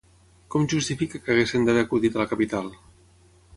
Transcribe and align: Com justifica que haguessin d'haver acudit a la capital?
Com 0.55 0.63
justifica 0.73 1.21
que 1.27 1.35
haguessin 1.35 1.69
d'haver 1.69 1.85
acudit 1.89 2.19
a 2.19 2.25
la 2.25 2.29
capital? 2.35 2.75